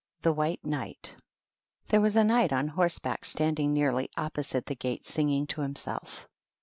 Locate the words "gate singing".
4.73-5.45